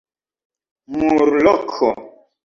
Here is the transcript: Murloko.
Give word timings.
Murloko. 0.95 1.89